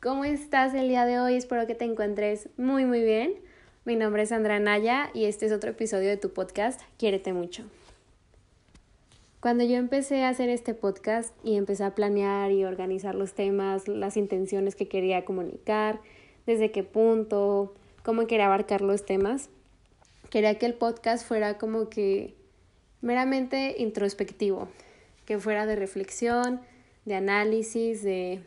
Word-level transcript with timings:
¿Cómo 0.00 0.24
estás 0.24 0.74
el 0.74 0.86
día 0.86 1.04
de 1.06 1.18
hoy? 1.18 1.34
Espero 1.34 1.66
que 1.66 1.74
te 1.74 1.84
encuentres 1.84 2.48
muy 2.56 2.84
muy 2.84 3.02
bien. 3.02 3.34
Mi 3.84 3.96
nombre 3.96 4.22
es 4.22 4.28
Sandra 4.28 4.60
Naya 4.60 5.10
y 5.12 5.24
este 5.24 5.46
es 5.46 5.50
otro 5.50 5.70
episodio 5.70 6.08
de 6.08 6.16
tu 6.16 6.32
podcast 6.32 6.80
Quiérete 6.98 7.32
mucho. 7.32 7.64
Cuando 9.40 9.64
yo 9.64 9.74
empecé 9.74 10.22
a 10.22 10.28
hacer 10.28 10.50
este 10.50 10.72
podcast 10.72 11.34
y 11.42 11.56
empecé 11.56 11.82
a 11.82 11.96
planear 11.96 12.52
y 12.52 12.64
organizar 12.64 13.16
los 13.16 13.34
temas, 13.34 13.88
las 13.88 14.16
intenciones 14.16 14.76
que 14.76 14.86
quería 14.86 15.24
comunicar, 15.24 15.98
desde 16.46 16.70
qué 16.70 16.84
punto, 16.84 17.74
cómo 18.04 18.28
quería 18.28 18.46
abarcar 18.46 18.82
los 18.82 19.04
temas, 19.04 19.50
quería 20.30 20.56
que 20.60 20.66
el 20.66 20.74
podcast 20.74 21.26
fuera 21.26 21.58
como 21.58 21.88
que 21.88 22.36
meramente 23.00 23.74
introspectivo, 23.78 24.68
que 25.24 25.40
fuera 25.40 25.66
de 25.66 25.74
reflexión, 25.74 26.60
de 27.04 27.16
análisis, 27.16 28.04
de 28.04 28.42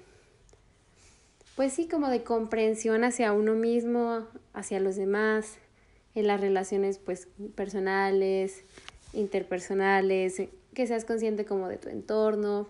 pues 1.61 1.73
sí, 1.73 1.87
como 1.87 2.09
de 2.09 2.23
comprensión 2.23 3.03
hacia 3.03 3.33
uno 3.33 3.53
mismo, 3.53 4.25
hacia 4.51 4.79
los 4.79 4.95
demás, 4.95 5.59
en 6.15 6.25
las 6.25 6.41
relaciones 6.41 6.97
pues 6.97 7.27
personales, 7.53 8.63
interpersonales, 9.13 10.41
que 10.73 10.87
seas 10.87 11.05
consciente 11.05 11.45
como 11.45 11.67
de 11.67 11.77
tu 11.77 11.89
entorno, 11.89 12.67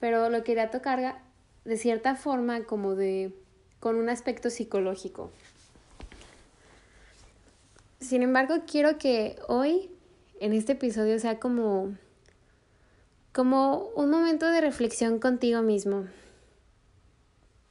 pero 0.00 0.30
lo 0.30 0.42
quería 0.42 0.72
tocar 0.72 1.22
de 1.64 1.76
cierta 1.76 2.16
forma 2.16 2.64
como 2.64 2.96
de 2.96 3.32
con 3.78 3.94
un 3.94 4.08
aspecto 4.08 4.50
psicológico. 4.50 5.30
Sin 8.00 8.24
embargo, 8.24 8.64
quiero 8.66 8.98
que 8.98 9.36
hoy 9.46 9.92
en 10.40 10.54
este 10.54 10.72
episodio 10.72 11.20
sea 11.20 11.38
como 11.38 11.94
como 13.32 13.90
un 13.94 14.10
momento 14.10 14.48
de 14.48 14.60
reflexión 14.60 15.20
contigo 15.20 15.62
mismo 15.62 16.06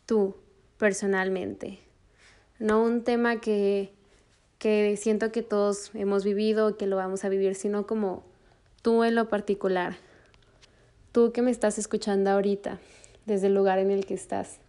tú 0.06 0.36
personalmente, 0.78 1.80
no 2.60 2.84
un 2.84 3.04
tema 3.04 3.42
que, 3.42 3.92
que 4.60 4.96
siento 4.98 5.32
que 5.32 5.42
todos 5.42 5.92
hemos 5.94 6.24
vivido, 6.24 6.78
que 6.78 6.88
lo 6.88 6.96
vamos 6.96 7.26
a 7.26 7.30
vivir, 7.30 7.56
sino 7.56 7.86
como 7.88 8.24
tú 8.82 9.04
en 9.04 9.16
lo 9.16 9.30
particular, 9.30 9.98
tú 11.12 11.32
que 11.32 11.42
me 11.42 11.52
estás 11.52 11.78
escuchando 11.78 12.30
ahorita, 12.30 12.80
desde 13.26 13.48
el 13.48 13.56
lugar 13.56 13.80
en 13.80 13.92
el 13.92 14.06
que 14.06 14.14
estás. 14.14 14.60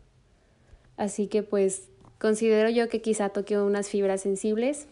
Así 0.96 1.26
que 1.26 1.42
pues 1.42 1.88
considero 2.18 2.70
yo 2.70 2.88
que 2.88 3.02
quizá 3.02 3.28
toque 3.28 3.58
unas 3.58 3.88
fibras 3.88 4.22
sensibles, 4.22 4.86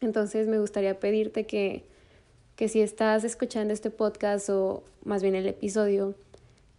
entonces 0.00 0.48
me 0.48 0.58
gustaría 0.58 0.98
pedirte 0.98 1.46
que, 1.46 1.84
que 2.56 2.68
si 2.68 2.80
estás 2.80 3.24
escuchando 3.24 3.72
este 3.72 3.90
podcast 3.90 4.48
o 4.50 4.82
más 5.04 5.22
bien 5.22 5.34
el 5.34 5.46
episodio 5.46 6.14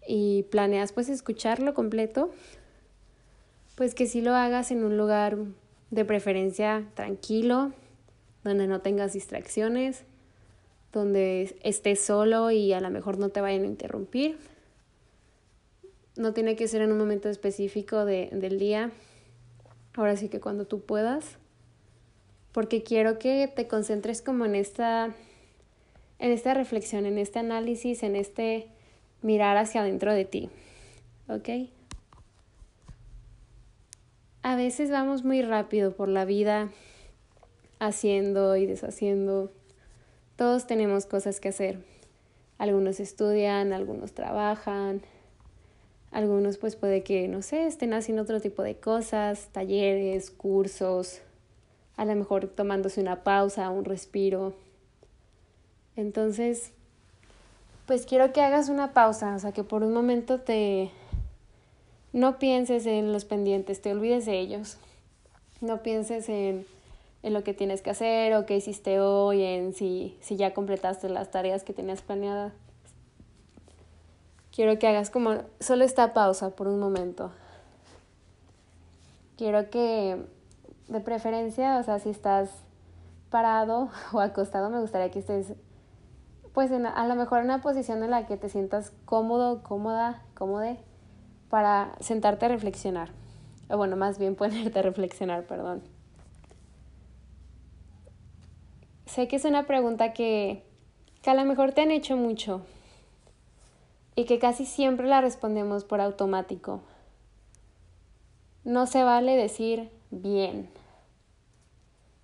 y 0.08 0.44
planeas 0.44 0.92
pues 0.92 1.08
escucharlo 1.08 1.74
completo, 1.74 2.32
pues 3.82 3.96
que 3.96 4.06
sí 4.06 4.22
lo 4.22 4.36
hagas 4.36 4.70
en 4.70 4.84
un 4.84 4.96
lugar 4.96 5.40
de 5.90 6.06
preferencia 6.06 6.86
tranquilo, 6.94 7.72
donde 8.44 8.68
no 8.68 8.82
tengas 8.82 9.14
distracciones, 9.14 10.04
donde 10.94 11.56
estés 11.64 12.00
solo 12.00 12.52
y 12.52 12.74
a 12.74 12.80
lo 12.80 12.92
mejor 12.92 13.18
no 13.18 13.30
te 13.30 13.42
vayan 13.42 13.64
a 13.64 13.66
interrumpir. 13.66 14.38
No 16.16 16.32
tiene 16.32 16.56
que 16.56 16.68
ser 16.68 16.84
en 16.84 16.92
un 16.92 17.00
momento 17.00 17.28
específico 17.28 18.06
de, 18.06 18.30
del 18.32 18.60
día, 18.60 18.92
ahora 19.96 20.16
sí 20.16 20.30
que 20.30 20.40
cuando 20.40 20.66
tú 20.68 20.82
puedas, 20.82 21.40
porque 22.52 22.84
quiero 22.84 23.18
que 23.18 23.48
te 23.48 23.68
concentres 23.68 24.22
como 24.22 24.46
en 24.46 24.54
esta, 24.54 25.06
en 26.20 26.32
esta 26.32 26.54
reflexión, 26.54 27.08
en 27.08 27.18
este 27.18 27.40
análisis, 27.40 28.04
en 28.04 28.16
este 28.16 28.68
mirar 29.24 29.58
hacia 29.58 29.82
adentro 29.82 30.14
de 30.14 30.26
ti, 30.26 30.52
¿ok? 31.28 31.50
A 34.44 34.56
veces 34.56 34.90
vamos 34.90 35.24
muy 35.24 35.44
rápido 35.44 35.92
por 35.96 36.08
la 36.08 36.26
vida 36.26 36.70
haciendo 37.80 38.56
y 38.56 38.66
deshaciendo. 38.66 39.52
Todos 40.36 40.66
tenemos 40.66 41.06
cosas 41.06 41.40
que 41.40 41.50
hacer. 41.50 41.84
Algunos 42.58 43.00
estudian, 43.00 43.72
algunos 43.72 44.14
trabajan, 44.14 45.02
algunos 46.12 46.58
pues 46.58 46.76
puede 46.76 47.04
que, 47.04 47.28
no 47.28 47.44
sé, 47.44 47.68
estén 47.68 47.94
haciendo 47.94 48.24
otro 48.24 48.42
tipo 48.42 48.64
de 48.64 48.76
cosas, 48.76 49.50
talleres, 49.52 50.32
cursos, 50.32 51.22
a 51.96 52.06
lo 52.06 52.16
mejor 52.16 52.48
tomándose 52.48 53.00
una 53.00 53.24
pausa, 53.24 53.70
un 53.70 53.86
respiro. 53.86 54.56
Entonces, 55.96 56.72
pues 57.86 58.08
quiero 58.08 58.34
que 58.34 58.42
hagas 58.42 58.70
una 58.70 58.92
pausa, 58.94 59.36
o 59.36 59.40
sea, 59.40 59.52
que 59.52 59.64
por 59.64 59.84
un 59.84 59.94
momento 59.94 60.40
te 60.40 60.90
no 62.14 62.40
pienses 62.40 62.86
en 62.86 63.14
los 63.14 63.26
pendientes, 63.26 63.82
te 63.82 63.92
olvides 63.92 64.26
de 64.26 64.40
ellos. 64.40 64.78
No 65.62 65.82
pienses 65.82 66.28
en, 66.28 66.66
en 67.24 67.34
lo 67.34 67.44
que 67.44 67.54
tienes 67.54 67.82
que 67.82 67.90
hacer 67.90 68.34
o 68.36 68.46
qué 68.46 68.58
hiciste 68.58 69.00
hoy, 69.00 69.44
en 69.44 69.74
si, 69.74 70.18
si 70.22 70.36
ya 70.36 70.54
completaste 70.54 71.08
las 71.08 71.32
tareas 71.32 71.64
que 71.64 71.74
tenías 71.74 72.02
planeadas. 72.02 72.54
Quiero 74.54 74.78
que 74.78 74.88
hagas 74.88 75.10
como 75.10 75.44
solo 75.62 75.86
esta 75.86 76.14
pausa 76.14 76.50
por 76.50 76.68
un 76.68 76.80
momento. 76.80 77.32
Quiero 79.38 79.70
que, 79.70 80.22
de 80.90 81.00
preferencia, 81.00 81.78
o 81.78 81.84
sea, 81.84 82.00
si 82.00 82.10
estás 82.10 82.50
parado 83.30 83.90
o 84.12 84.20
acostado, 84.20 84.70
me 84.70 84.82
gustaría 84.82 85.12
que 85.12 85.20
estés, 85.20 85.54
pues, 86.54 86.72
en, 86.72 86.86
a 86.86 87.08
lo 87.08 87.16
mejor 87.16 87.40
en 87.40 87.46
una 87.46 87.62
posición 87.62 88.04
en 88.04 88.12
la 88.12 88.26
que 88.26 88.36
te 88.36 88.50
sientas 88.50 88.92
cómodo, 89.06 89.64
cómoda, 89.64 90.22
cómode 90.34 90.78
para 91.52 91.96
sentarte 92.00 92.46
a 92.46 92.50
reflexionar. 92.50 93.10
O 93.70 93.78
bueno, 93.78 93.96
más 93.96 94.18
bien 94.18 94.36
ponerte 94.38 94.80
a 94.80 94.82
reflexionar, 94.82 95.44
perdón. 95.44 95.84
Sé 99.06 99.28
que 99.28 99.36
es 99.36 99.46
una 99.46 99.68
pregunta 99.68 100.14
que, 100.14 100.64
que 101.22 101.30
a 101.30 101.36
lo 101.36 101.44
mejor 101.46 101.74
te 101.74 101.82
han 101.82 101.92
hecho 101.92 102.16
mucho 102.16 102.62
y 104.16 104.24
que 104.26 104.40
casi 104.40 104.66
siempre 104.66 105.08
la 105.08 105.22
respondemos 105.22 105.84
por 105.84 106.00
automático. 106.00 106.82
No 108.64 108.88
se 108.88 109.04
vale 109.04 109.36
decir 109.36 109.92
bien. 110.12 110.70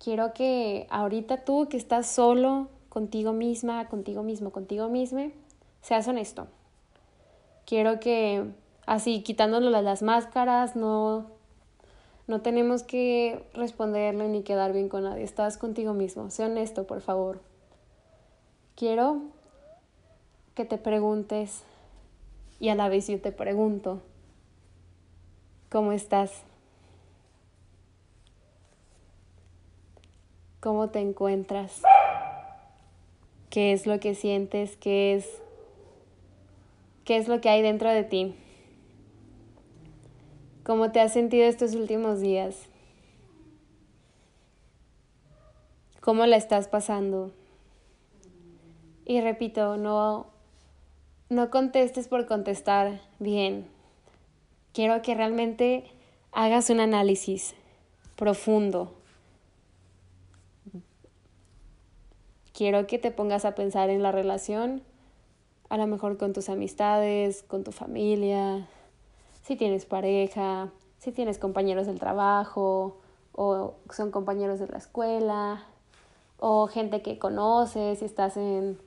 Quiero 0.02 0.32
que 0.32 0.86
ahorita 0.88 1.44
tú 1.44 1.68
que 1.68 1.76
estás 1.76 2.06
solo 2.06 2.68
contigo 2.88 3.32
misma, 3.34 3.88
contigo 3.88 4.22
mismo, 4.22 4.52
contigo 4.52 4.88
misma, 4.88 5.26
seas 5.82 6.08
honesto. 6.08 6.46
Quiero 7.66 8.00
que 8.00 8.54
así 8.88 9.22
quitándonos 9.22 9.70
las 9.70 10.02
máscaras, 10.02 10.74
no, 10.74 11.26
no 12.26 12.40
tenemos 12.40 12.82
que 12.82 13.44
responderle 13.52 14.28
ni 14.28 14.42
quedar 14.42 14.72
bien 14.72 14.88
con 14.88 15.04
nadie, 15.04 15.24
estás 15.24 15.58
contigo 15.58 15.92
mismo, 15.92 16.30
sé 16.30 16.46
honesto, 16.46 16.86
por 16.86 17.02
favor. 17.02 17.42
Quiero 18.76 19.20
que 20.54 20.64
te 20.64 20.78
preguntes 20.78 21.64
y 22.60 22.70
a 22.70 22.74
la 22.74 22.88
vez 22.88 23.06
yo 23.08 23.20
te 23.20 23.30
pregunto, 23.30 24.00
¿cómo 25.68 25.92
estás? 25.92 26.32
¿Cómo 30.60 30.88
te 30.88 31.00
encuentras? 31.00 31.82
¿Qué 33.50 33.74
es 33.74 33.86
lo 33.86 34.00
que 34.00 34.14
sientes? 34.14 34.78
¿Qué 34.78 35.14
es, 35.14 35.28
qué 37.04 37.18
es 37.18 37.28
lo 37.28 37.42
que 37.42 37.50
hay 37.50 37.60
dentro 37.60 37.90
de 37.90 38.04
ti? 38.04 38.34
¿Cómo 40.68 40.92
te 40.92 41.00
has 41.00 41.14
sentido 41.14 41.46
estos 41.46 41.74
últimos 41.74 42.20
días? 42.20 42.54
¿Cómo 46.02 46.26
la 46.26 46.36
estás 46.36 46.68
pasando? 46.68 47.32
Y 49.06 49.22
repito, 49.22 49.78
no, 49.78 50.26
no 51.30 51.48
contestes 51.48 52.06
por 52.06 52.26
contestar 52.26 53.00
bien. 53.18 53.66
Quiero 54.74 55.00
que 55.00 55.14
realmente 55.14 55.90
hagas 56.32 56.68
un 56.68 56.80
análisis 56.80 57.54
profundo. 58.14 58.92
Quiero 62.52 62.86
que 62.86 62.98
te 62.98 63.10
pongas 63.10 63.46
a 63.46 63.54
pensar 63.54 63.88
en 63.88 64.02
la 64.02 64.12
relación, 64.12 64.82
a 65.70 65.78
lo 65.78 65.86
mejor 65.86 66.18
con 66.18 66.34
tus 66.34 66.50
amistades, 66.50 67.42
con 67.42 67.64
tu 67.64 67.72
familia, 67.72 68.68
si 69.48 69.56
tienes 69.56 69.86
pareja, 69.86 70.68
si 70.98 71.10
tienes 71.10 71.38
compañeros 71.38 71.86
del 71.86 71.98
trabajo 71.98 72.98
o 73.32 73.76
son 73.90 74.10
compañeros 74.10 74.60
de 74.60 74.68
la 74.68 74.76
escuela 74.76 75.64
o 76.38 76.66
gente 76.66 77.00
que 77.00 77.18
conoces, 77.18 78.00
si 78.00 78.04
estás 78.04 78.36
en, 78.36 78.78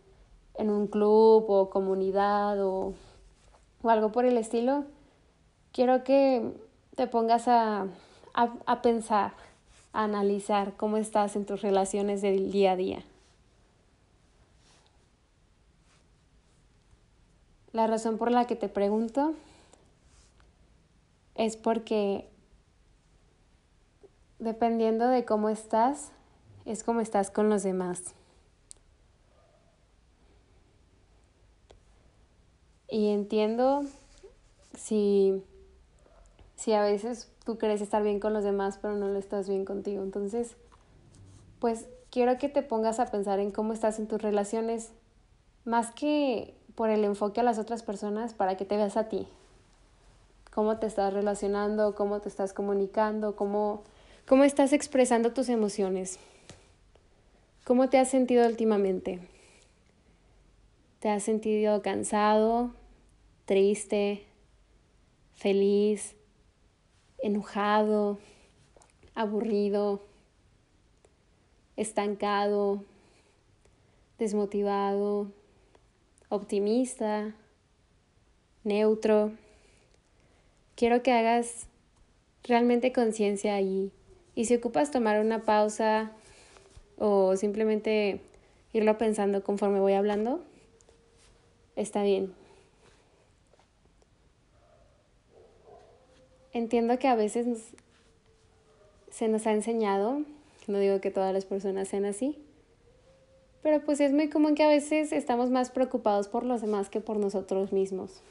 en 0.54 0.70
un 0.70 0.86
club 0.86 1.50
o 1.50 1.72
comunidad 1.72 2.64
o, 2.64 2.94
o, 3.82 3.90
algo 3.90 4.12
por 4.12 4.26
el 4.26 4.38
estilo, 4.38 4.86
quiero 5.72 6.04
que 6.04 6.54
te 6.96 7.08
pongas 7.08 7.48
a, 7.48 7.88
a, 8.36 8.54
a 8.68 8.82
pensar, 8.84 9.34
a 9.94 10.04
analizar 10.04 10.78
cómo 10.78 10.98
estás 10.98 11.36
en 11.36 11.48
tus 11.48 11.64
relaciones 11.64 12.22
del 12.22 12.52
día 12.52 12.74
a 12.74 12.76
día. 12.76 13.04
La 17.74 17.88
razón 17.88 18.20
por 18.20 18.30
la 18.30 18.46
que 18.46 18.56
te 18.56 18.70
pregunto 18.70 19.34
es 21.42 21.58
porque 21.58 22.30
dependiendo 24.38 25.08
de 25.08 25.26
cómo 25.26 25.50
estás, 25.50 26.12
es 26.66 26.84
como 26.84 27.02
estás 27.02 27.32
con 27.32 27.50
los 27.50 27.64
demás. 27.64 28.14
Y 32.88 33.08
entiendo 33.08 33.82
si, 34.76 35.44
si 36.58 36.74
a 36.74 36.84
veces 36.84 37.32
tú 37.44 37.58
crees 37.58 37.82
estar 37.82 38.04
bien 38.04 38.20
con 38.20 38.34
los 38.34 38.44
demás, 38.44 38.78
pero 38.80 38.96
no 38.96 39.08
lo 39.08 39.18
estás 39.18 39.50
bien 39.50 39.66
contigo. 39.66 40.04
Entonces, 40.04 40.56
pues 41.58 41.88
quiero 42.12 42.38
que 42.38 42.50
te 42.50 42.62
pongas 42.62 43.00
a 43.00 43.08
pensar 43.08 43.40
en 43.40 43.50
cómo 43.50 43.74
estás 43.74 43.98
en 43.98 44.08
tus 44.08 44.22
relaciones, 44.22 44.92
más 45.66 45.90
que 45.90 46.56
por 46.76 46.92
el 46.92 47.04
enfoque 47.04 47.40
a 47.40 47.44
las 47.44 47.58
otras 47.58 47.82
personas, 47.82 48.36
para 48.36 48.58
que 48.58 48.66
te 48.66 48.78
veas 48.78 48.96
a 48.96 49.10
ti. 49.10 49.28
Cómo 50.52 50.78
te 50.78 50.86
estás 50.86 51.14
relacionando, 51.14 51.96
cómo 51.96 52.20
te 52.22 52.30
estás 52.30 52.54
comunicando, 52.54 53.36
cómo, 53.36 53.84
cómo 54.28 54.44
estás 54.44 54.74
expresando 54.74 55.34
tus 55.34 55.50
emociones. 55.50 56.20
¿Cómo 57.66 57.90
te 57.90 57.98
has 57.98 58.10
sentido 58.10 58.46
últimamente? 58.48 59.20
¿Te 61.00 61.10
has 61.10 61.24
sentido 61.24 61.82
cansado, 61.82 62.72
triste, 63.46 64.26
feliz, 65.34 66.16
enojado, 67.22 68.20
aburrido, 69.16 70.02
estancado, 71.76 72.84
desmotivado, 74.20 75.32
optimista, 76.30 77.34
neutro. 78.64 79.32
Quiero 80.76 81.04
que 81.04 81.12
hagas 81.12 81.68
realmente 82.44 82.92
conciencia 82.92 83.56
ahí. 83.56 83.92
Y 84.36 84.46
si 84.46 84.56
ocupas 84.56 84.92
tomar 84.92 85.20
una 85.20 85.44
pausa 85.44 86.12
o 86.98 87.36
simplemente 87.36 88.22
irlo 88.74 88.98
pensando 88.98 89.44
conforme 89.44 89.80
voy 89.80 89.94
hablando, 89.94 90.42
está 91.76 92.04
bien. 92.04 92.34
Entiendo 96.54 97.00
que 97.00 97.08
a 97.08 97.16
veces 97.16 97.74
se 99.10 99.28
nos 99.28 99.48
ha 99.48 99.54
enseñado, 99.54 100.22
no 100.68 100.80
digo 100.80 101.00
que 101.00 101.12
todas 101.12 101.34
las 101.34 101.46
personas 101.46 101.88
sean 101.88 102.06
así, 102.06 102.38
pero 103.62 103.82
pues 103.82 104.00
es 104.02 104.12
muy 104.12 104.30
común 104.30 104.56
que 104.56 104.64
a 104.64 104.68
veces 104.68 105.12
estamos 105.12 105.50
más 105.50 105.70
preocupados 105.70 106.28
por 106.28 106.44
los 106.44 106.62
demás 106.62 106.90
que 106.90 107.00
por 107.00 107.18
nosotros 107.18 107.72
mismos. 107.72 108.22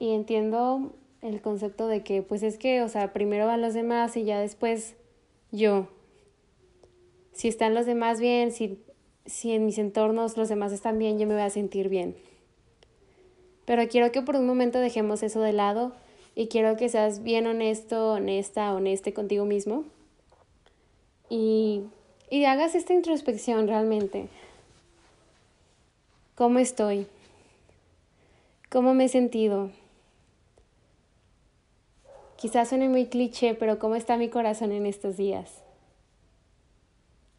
Y 0.00 0.12
entiendo 0.14 0.94
el 1.20 1.40
concepto 1.42 1.86
de 1.86 2.02
que 2.02 2.22
pues 2.22 2.42
es 2.42 2.58
que, 2.58 2.82
o 2.82 2.88
sea, 2.88 3.12
primero 3.12 3.46
van 3.46 3.60
los 3.60 3.74
demás 3.74 4.16
y 4.16 4.24
ya 4.24 4.40
después 4.40 4.96
yo. 5.52 5.86
Si 7.32 7.48
están 7.48 7.74
los 7.74 7.86
demás 7.86 8.18
bien, 8.18 8.50
si, 8.50 8.82
si 9.26 9.52
en 9.52 9.66
mis 9.66 9.78
entornos 9.78 10.36
los 10.36 10.48
demás 10.48 10.72
están 10.72 10.98
bien, 10.98 11.18
yo 11.18 11.26
me 11.26 11.34
voy 11.34 11.42
a 11.42 11.50
sentir 11.50 11.88
bien. 11.88 12.16
Pero 13.66 13.86
quiero 13.88 14.10
que 14.10 14.22
por 14.22 14.36
un 14.36 14.46
momento 14.46 14.80
dejemos 14.80 15.22
eso 15.22 15.40
de 15.40 15.52
lado 15.52 15.92
y 16.34 16.48
quiero 16.48 16.76
que 16.76 16.88
seas 16.88 17.22
bien 17.22 17.46
honesto, 17.46 18.12
honesta, 18.12 18.74
honeste 18.74 19.12
contigo 19.12 19.44
mismo 19.44 19.84
y, 21.28 21.82
y 22.30 22.44
hagas 22.46 22.74
esta 22.74 22.94
introspección 22.94 23.68
realmente. 23.68 24.28
¿Cómo 26.34 26.58
estoy? 26.58 27.06
¿Cómo 28.70 28.94
me 28.94 29.04
he 29.04 29.08
sentido? 29.08 29.70
Quizás 32.40 32.70
suene 32.70 32.88
muy 32.88 33.04
cliché, 33.04 33.54
pero 33.54 33.78
¿cómo 33.78 33.96
está 33.96 34.16
mi 34.16 34.30
corazón 34.30 34.72
en 34.72 34.86
estos 34.86 35.18
días? 35.18 35.62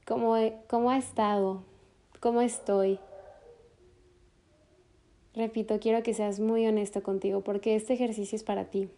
¿Cómo, 0.06 0.36
cómo 0.68 0.92
ha 0.92 1.00
estado? 1.00 1.64
¿Cómo 2.20 2.42
estoy? 2.42 3.00
Repito, 5.34 5.80
quiero 5.80 6.04
que 6.04 6.14
seas 6.14 6.40
muy 6.40 6.68
honesto 6.68 7.02
contigo 7.02 7.42
porque 7.42 7.76
este 7.76 7.94
ejercicio 7.94 8.36
es 8.36 8.44
para 8.44 8.66
ti. 8.66 8.90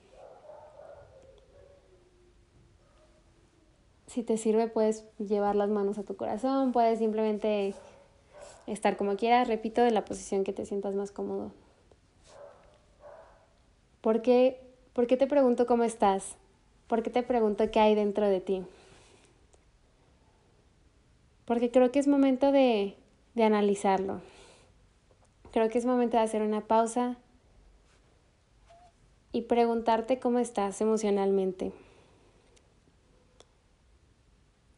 Si 4.07 4.23
te 4.23 4.35
sirve, 4.35 4.67
puedes 4.67 5.05
llevar 5.19 5.55
las 5.55 5.69
manos 5.69 5.97
a 5.99 6.03
tu 6.03 6.17
corazón, 6.17 6.73
puedes 6.73 6.99
simplemente 6.99 7.75
estar 8.67 8.97
como 8.97 9.15
quieras, 9.15 9.47
repito, 9.47 9.81
de 9.81 9.91
la 9.91 10.03
posición 10.03 10.43
que 10.43 10.51
te 10.51 10.65
sientas 10.65 10.95
más 10.95 11.11
cómodo. 11.11 11.53
¿Por 14.01 14.21
qué, 14.21 14.62
¿Por 14.93 15.07
qué 15.07 15.17
te 15.17 15.25
pregunto 15.25 15.65
cómo 15.65 15.83
estás? 15.83 16.35
¿Por 16.87 17.01
qué 17.01 17.09
te 17.09 17.23
pregunto 17.23 17.71
qué 17.71 17.79
hay 17.79 17.95
dentro 17.95 18.29
de 18.29 18.41
ti? 18.41 18.63
Porque 21.45 21.71
creo 21.71 21.91
que 21.91 21.97
es 21.97 22.07
momento 22.07 22.51
de, 22.51 22.95
de 23.33 23.43
analizarlo. 23.43 24.21
Creo 25.51 25.69
que 25.69 25.79
es 25.79 25.85
momento 25.85 26.17
de 26.17 26.23
hacer 26.23 26.43
una 26.43 26.61
pausa 26.61 27.17
y 29.31 29.41
preguntarte 29.41 30.19
cómo 30.19 30.37
estás 30.37 30.79
emocionalmente. 30.79 31.71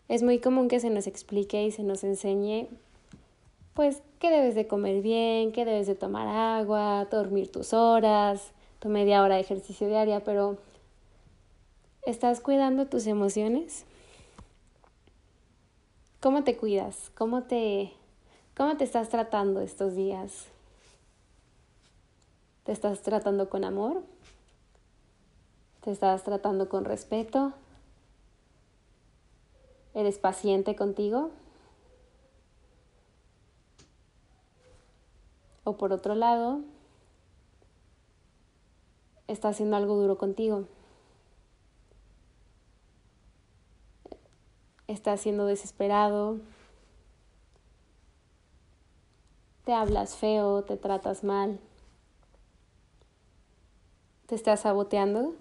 Es 0.07 0.23
muy 0.23 0.39
común 0.39 0.69
que 0.69 0.79
se 0.79 0.89
nos 0.89 1.07
explique 1.07 1.61
y 1.65 1.71
se 1.71 1.83
nos 1.83 2.05
enseñe, 2.05 2.69
pues, 3.73 4.01
que 4.19 4.29
debes 4.29 4.55
de 4.55 4.65
comer 4.65 5.01
bien, 5.01 5.51
que 5.51 5.65
debes 5.65 5.87
de 5.87 5.95
tomar 5.95 6.27
agua, 6.27 7.05
dormir 7.11 7.51
tus 7.51 7.73
horas, 7.73 8.53
tu 8.85 8.91
media 8.91 9.23
hora 9.23 9.33
de 9.33 9.41
ejercicio 9.41 9.87
diaria, 9.87 10.23
pero 10.23 10.59
¿estás 12.03 12.39
cuidando 12.39 12.85
tus 12.85 13.07
emociones? 13.07 13.83
¿Cómo 16.21 16.43
te 16.43 16.55
cuidas? 16.55 17.11
¿Cómo 17.17 17.41
te, 17.45 17.93
cómo 18.55 18.77
te 18.77 18.83
estás 18.83 19.09
tratando 19.09 19.61
estos 19.61 19.95
días? 19.95 20.45
¿Te 22.63 22.73
estás 22.73 23.01
tratando 23.01 23.49
con 23.49 23.63
amor? 23.63 24.03
¿Te 25.83 25.89
estás 25.89 26.21
tratando 26.21 26.69
con 26.69 26.85
respeto? 26.85 27.53
¿Eres 29.95 30.19
paciente 30.19 30.75
contigo? 30.75 31.31
O 35.63 35.75
por 35.75 35.91
otro 35.91 36.13
lado, 36.13 36.61
está 39.27 39.49
haciendo 39.49 39.75
algo 39.75 39.95
duro 39.95 40.17
contigo. 40.17 40.65
Estás 44.87 45.21
siendo 45.21 45.45
desesperado. 45.45 46.39
Te 49.65 49.73
hablas 49.73 50.15
feo, 50.15 50.63
te 50.63 50.77
tratas 50.77 51.23
mal 51.23 51.59
te 54.27 54.35
estás 54.35 54.61
saboteando. 54.61 55.35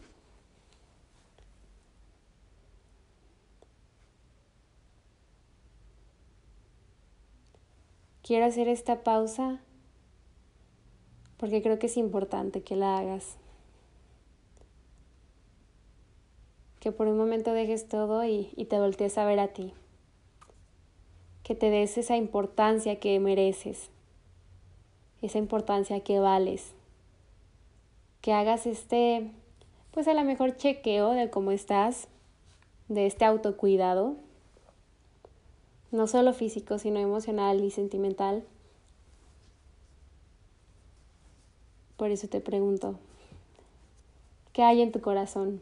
Quiero 8.22 8.46
hacer 8.46 8.68
esta 8.68 9.02
pausa 9.02 9.60
porque 11.36 11.62
creo 11.62 11.78
que 11.78 11.86
es 11.86 11.96
importante 11.96 12.62
que 12.62 12.76
la 12.76 12.98
hagas. 12.98 13.36
Que 16.84 16.92
por 16.92 17.08
un 17.08 17.18
momento 17.18 17.52
dejes 17.52 17.88
todo 17.88 18.24
y, 18.24 18.50
y 18.54 18.66
te 18.66 18.78
voltees 18.78 19.18
a 19.18 19.24
ver 19.24 19.40
a 19.40 19.48
ti. 19.48 19.72
Que 21.42 21.56
te 21.56 21.70
des 21.70 21.98
esa 21.98 22.16
importancia 22.16 23.00
que 23.00 23.18
mereces. 23.18 23.90
Esa 25.20 25.38
importancia 25.38 25.98
que 25.98 26.20
vales 26.20 26.74
que 28.24 28.32
hagas 28.32 28.64
este, 28.64 29.30
pues 29.90 30.08
a 30.08 30.14
lo 30.14 30.24
mejor 30.24 30.56
chequeo 30.56 31.10
de 31.10 31.28
cómo 31.28 31.50
estás, 31.50 32.08
de 32.88 33.04
este 33.04 33.26
autocuidado, 33.26 34.16
no 35.92 36.06
solo 36.06 36.32
físico, 36.32 36.78
sino 36.78 37.00
emocional 37.00 37.62
y 37.62 37.70
sentimental. 37.70 38.42
Por 41.98 42.10
eso 42.10 42.26
te 42.26 42.40
pregunto, 42.40 42.94
¿qué 44.54 44.62
hay 44.62 44.80
en 44.80 44.90
tu 44.90 45.02
corazón? 45.02 45.60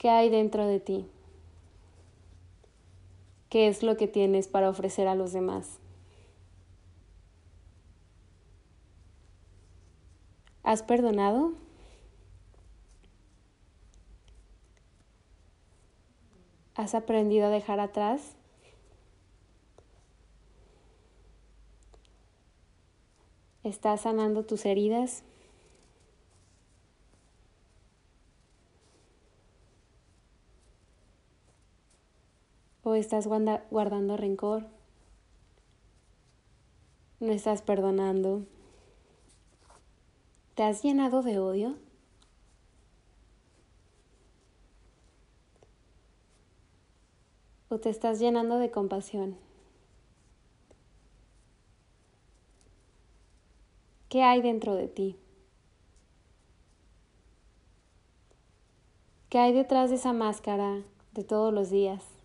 ¿Qué 0.00 0.08
hay 0.08 0.30
dentro 0.30 0.66
de 0.66 0.80
ti? 0.80 1.06
¿Qué 3.50 3.68
es 3.68 3.82
lo 3.82 3.98
que 3.98 4.08
tienes 4.08 4.48
para 4.48 4.70
ofrecer 4.70 5.06
a 5.06 5.14
los 5.14 5.34
demás? 5.34 5.78
¿Has 10.62 10.82
perdonado? 10.82 11.52
¿Has 16.76 16.94
aprendido 16.94 17.48
a 17.48 17.50
dejar 17.50 17.78
atrás? 17.78 18.36
¿Estás 23.64 24.00
sanando 24.00 24.46
tus 24.46 24.64
heridas? 24.64 25.24
¿O 32.90 32.96
estás 32.96 33.28
guardando 33.28 34.16
rencor? 34.16 34.66
¿No 37.20 37.30
estás 37.30 37.62
perdonando? 37.62 38.46
¿Te 40.56 40.64
has 40.64 40.82
llenado 40.82 41.22
de 41.22 41.38
odio? 41.38 41.76
¿O 47.68 47.78
te 47.78 47.90
estás 47.90 48.18
llenando 48.18 48.58
de 48.58 48.72
compasión? 48.72 49.36
¿Qué 54.08 54.24
hay 54.24 54.42
dentro 54.42 54.74
de 54.74 54.88
ti? 54.88 55.16
¿Qué 59.28 59.38
hay 59.38 59.52
detrás 59.52 59.90
de 59.90 59.96
esa 59.96 60.12
máscara 60.12 60.82
de 61.12 61.22
todos 61.22 61.54
los 61.54 61.70
días? 61.70 62.19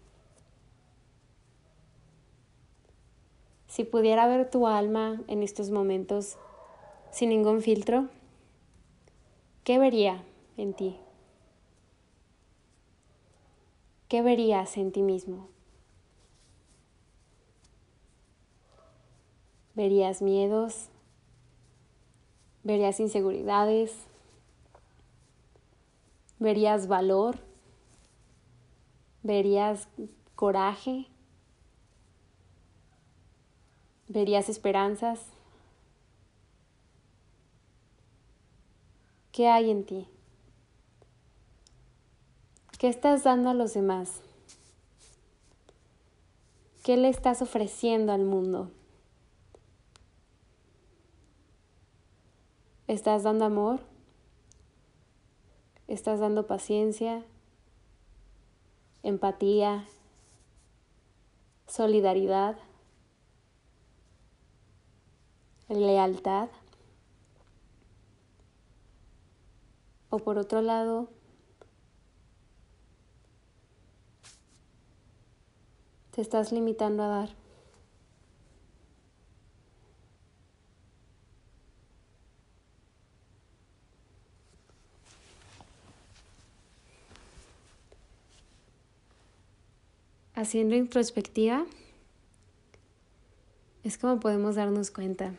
Si 3.75 3.83
pudiera 3.83 4.25
ver 4.25 4.49
tu 4.49 4.67
alma 4.67 5.21
en 5.27 5.43
estos 5.43 5.69
momentos 5.69 6.37
sin 7.11 7.27
ningún 7.27 7.61
filtro, 7.61 8.07
¿qué 9.65 9.77
vería 9.79 10.23
en 10.55 10.73
ti? 10.73 10.95
¿Qué 14.07 14.21
verías 14.21 14.77
en 14.77 14.93
ti 14.93 15.01
mismo? 15.01 15.49
¿Verías 19.73 20.21
miedos? 20.21 20.87
¿Verías 22.63 23.01
inseguridades? 23.01 23.93
¿Verías 26.39 26.87
valor? 26.87 27.39
¿Verías 29.21 29.89
coraje? 30.35 31.07
¿Verías 34.07 34.49
esperanzas? 34.49 35.19
¿Qué 39.31 39.47
hay 39.47 39.71
en 39.71 39.85
ti? 39.85 40.07
¿Qué 42.77 42.87
estás 42.87 43.23
dando 43.23 43.49
a 43.49 43.53
los 43.53 43.73
demás? 43.73 44.21
¿Qué 46.83 46.97
le 46.97 47.09
estás 47.09 47.41
ofreciendo 47.41 48.13
al 48.13 48.23
mundo? 48.23 48.69
¿Estás 52.87 53.23
dando 53.23 53.45
amor? 53.45 53.79
¿Estás 55.87 56.19
dando 56.19 56.45
paciencia? 56.45 57.25
¿Empatía? 59.01 59.87
¿Solidaridad? 61.67 62.55
¿Lealtad? 65.69 66.49
O 70.09 70.19
por 70.19 70.37
otro 70.37 70.61
lado, 70.61 71.09
te 76.11 76.21
estás 76.21 76.51
limitando 76.51 77.03
a 77.03 77.07
dar. 77.07 77.29
Haciendo 90.35 90.75
introspectiva, 90.75 91.65
es 93.83 93.97
como 93.97 94.19
podemos 94.19 94.55
darnos 94.55 94.91
cuenta. 94.91 95.33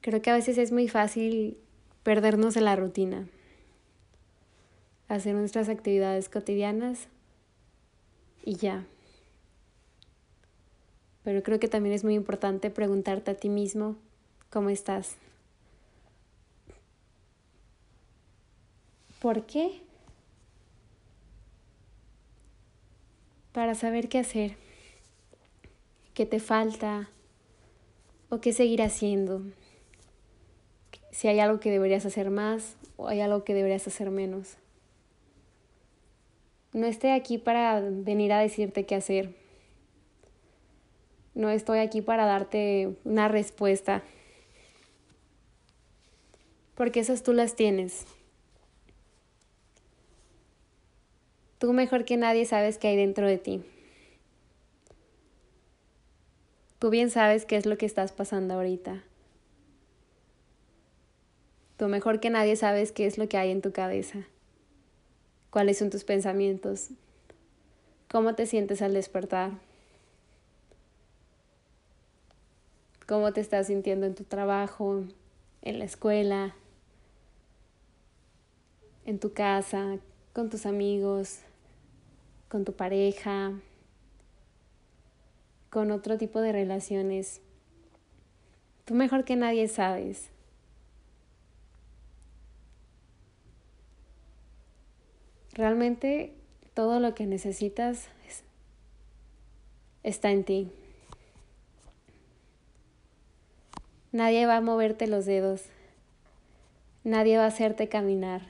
Creo 0.00 0.22
que 0.22 0.30
a 0.30 0.34
veces 0.34 0.56
es 0.56 0.72
muy 0.72 0.88
fácil 0.88 1.58
perdernos 2.02 2.56
en 2.56 2.64
la 2.64 2.76
rutina, 2.76 3.28
hacer 5.08 5.34
nuestras 5.34 5.68
actividades 5.68 6.28
cotidianas 6.28 7.08
y 8.42 8.54
ya. 8.54 8.86
Pero 11.22 11.42
creo 11.42 11.60
que 11.60 11.68
también 11.68 11.94
es 11.94 12.04
muy 12.04 12.14
importante 12.14 12.70
preguntarte 12.70 13.30
a 13.30 13.34
ti 13.34 13.50
mismo 13.50 13.96
cómo 14.48 14.70
estás. 14.70 15.16
¿Por 19.20 19.44
qué? 19.44 19.82
Para 23.52 23.74
saber 23.74 24.08
qué 24.08 24.18
hacer, 24.18 24.56
qué 26.14 26.24
te 26.24 26.40
falta 26.40 27.10
o 28.30 28.40
qué 28.40 28.54
seguir 28.54 28.80
haciendo. 28.80 29.42
Si 31.10 31.28
hay 31.28 31.40
algo 31.40 31.60
que 31.60 31.70
deberías 31.70 32.06
hacer 32.06 32.30
más 32.30 32.76
o 32.96 33.08
hay 33.08 33.20
algo 33.20 33.44
que 33.44 33.54
deberías 33.54 33.86
hacer 33.86 34.10
menos. 34.10 34.56
No 36.72 36.86
estoy 36.86 37.10
aquí 37.10 37.38
para 37.38 37.80
venir 37.80 38.32
a 38.32 38.38
decirte 38.38 38.86
qué 38.86 38.94
hacer. 38.94 39.34
No 41.34 41.50
estoy 41.50 41.80
aquí 41.80 42.00
para 42.00 42.26
darte 42.26 42.96
una 43.04 43.28
respuesta. 43.28 44.02
Porque 46.76 47.00
esas 47.00 47.22
tú 47.22 47.32
las 47.32 47.56
tienes. 47.56 48.06
Tú 51.58 51.72
mejor 51.72 52.04
que 52.04 52.16
nadie 52.16 52.46
sabes 52.46 52.78
qué 52.78 52.88
hay 52.88 52.96
dentro 52.96 53.26
de 53.26 53.36
ti. 53.36 53.62
Tú 56.78 56.88
bien 56.88 57.10
sabes 57.10 57.44
qué 57.44 57.56
es 57.56 57.66
lo 57.66 57.76
que 57.76 57.84
estás 57.84 58.12
pasando 58.12 58.54
ahorita. 58.54 59.04
Tú 61.80 61.88
mejor 61.88 62.20
que 62.20 62.30
nadie 62.30 62.54
sabes 62.54 62.92
qué 62.92 63.06
es 63.06 63.18
lo 63.18 63.28
que 63.28 63.38
hay 63.38 63.50
en 63.50 63.60
tu 63.60 63.72
cabeza 63.72 64.28
cuáles 65.50 65.78
son 65.78 65.90
tus 65.90 66.04
pensamientos, 66.04 66.90
cómo 68.08 68.34
te 68.34 68.46
sientes 68.46 68.82
al 68.82 68.94
despertar, 68.94 69.50
cómo 73.06 73.32
te 73.32 73.40
estás 73.40 73.66
sintiendo 73.66 74.06
en 74.06 74.14
tu 74.14 74.24
trabajo, 74.24 75.02
en 75.62 75.78
la 75.78 75.84
escuela, 75.84 76.54
en 79.04 79.18
tu 79.18 79.32
casa, 79.32 79.98
con 80.32 80.48
tus 80.48 80.66
amigos, 80.66 81.40
con 82.48 82.64
tu 82.64 82.72
pareja, 82.72 83.52
con 85.68 85.90
otro 85.90 86.16
tipo 86.16 86.40
de 86.40 86.52
relaciones. 86.52 87.40
Tú 88.84 88.94
mejor 88.94 89.24
que 89.24 89.34
nadie 89.34 89.66
sabes. 89.66 90.30
Realmente 95.54 96.32
todo 96.74 97.00
lo 97.00 97.14
que 97.14 97.26
necesitas 97.26 98.08
está 100.02 100.30
en 100.30 100.44
ti. 100.44 100.70
Nadie 104.12 104.46
va 104.46 104.56
a 104.56 104.60
moverte 104.60 105.06
los 105.06 105.26
dedos. 105.26 105.62
Nadie 107.04 107.36
va 107.36 107.44
a 107.44 107.48
hacerte 107.48 107.88
caminar. 107.88 108.42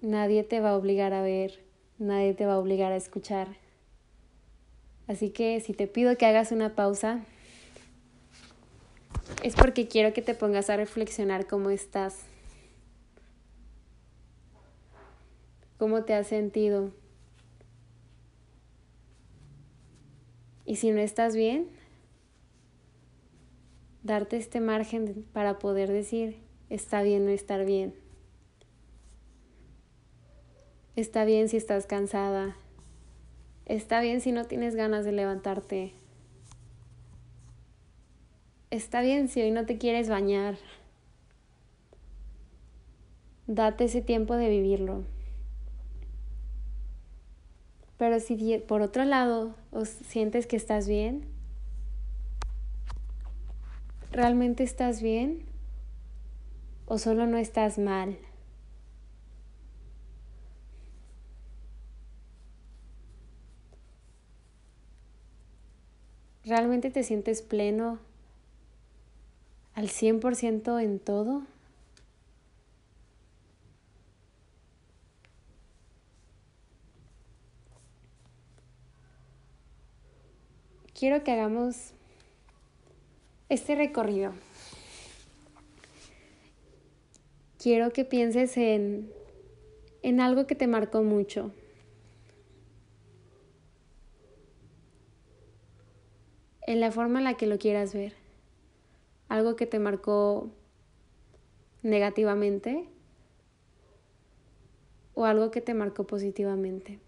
Nadie 0.00 0.44
te 0.44 0.60
va 0.60 0.70
a 0.70 0.76
obligar 0.76 1.12
a 1.12 1.22
ver. 1.22 1.60
Nadie 1.98 2.34
te 2.34 2.46
va 2.46 2.54
a 2.54 2.58
obligar 2.58 2.92
a 2.92 2.96
escuchar. 2.96 3.48
Así 5.08 5.30
que 5.30 5.60
si 5.60 5.72
te 5.72 5.86
pido 5.86 6.16
que 6.16 6.26
hagas 6.26 6.52
una 6.52 6.74
pausa, 6.74 7.24
es 9.42 9.54
porque 9.54 9.88
quiero 9.88 10.12
que 10.12 10.22
te 10.22 10.34
pongas 10.34 10.70
a 10.70 10.76
reflexionar 10.76 11.46
cómo 11.46 11.70
estás. 11.70 12.24
¿Cómo 15.78 16.02
te 16.02 16.12
has 16.14 16.26
sentido? 16.26 16.92
Y 20.64 20.76
si 20.76 20.90
no 20.90 21.00
estás 21.00 21.36
bien, 21.36 21.68
darte 24.02 24.36
este 24.36 24.60
margen 24.60 25.24
para 25.32 25.58
poder 25.58 25.90
decir, 25.90 26.36
está 26.68 27.02
bien 27.02 27.24
no 27.24 27.30
estar 27.30 27.64
bien. 27.64 27.94
Está 30.96 31.24
bien 31.24 31.48
si 31.48 31.56
estás 31.56 31.86
cansada. 31.86 32.56
Está 33.66 34.00
bien 34.00 34.20
si 34.20 34.32
no 34.32 34.46
tienes 34.46 34.74
ganas 34.74 35.04
de 35.04 35.12
levantarte. 35.12 35.92
Está 38.70 39.00
bien 39.00 39.28
si 39.28 39.40
hoy 39.40 39.52
no 39.52 39.64
te 39.64 39.78
quieres 39.78 40.08
bañar. 40.08 40.58
Date 43.46 43.84
ese 43.84 44.02
tiempo 44.02 44.34
de 44.34 44.48
vivirlo. 44.48 45.04
Pero 47.98 48.20
si 48.20 48.58
por 48.66 48.80
otro 48.80 49.04
lado 49.04 49.56
os 49.72 49.88
sientes 49.88 50.46
que 50.46 50.56
estás 50.56 50.86
bien, 50.86 51.26
¿realmente 54.12 54.62
estás 54.62 55.02
bien? 55.02 55.44
¿O 56.86 56.96
solo 56.96 57.26
no 57.26 57.36
estás 57.38 57.76
mal? 57.78 58.16
¿Realmente 66.44 66.90
te 66.90 67.02
sientes 67.02 67.42
pleno 67.42 67.98
al 69.74 69.88
100% 69.88 70.82
en 70.82 70.98
todo? 70.98 71.42
Quiero 80.98 81.22
que 81.22 81.30
hagamos 81.30 81.92
este 83.48 83.76
recorrido. 83.76 84.32
Quiero 87.56 87.92
que 87.92 88.04
pienses 88.04 88.56
en, 88.56 89.08
en 90.02 90.20
algo 90.20 90.48
que 90.48 90.56
te 90.56 90.66
marcó 90.66 91.04
mucho. 91.04 91.52
En 96.66 96.80
la 96.80 96.90
forma 96.90 97.20
en 97.20 97.26
la 97.26 97.36
que 97.36 97.46
lo 97.46 97.58
quieras 97.58 97.94
ver. 97.94 98.14
Algo 99.28 99.54
que 99.54 99.66
te 99.66 99.78
marcó 99.78 100.50
negativamente 101.84 102.88
o 105.14 105.26
algo 105.26 105.52
que 105.52 105.60
te 105.60 105.74
marcó 105.74 106.08
positivamente. 106.08 106.98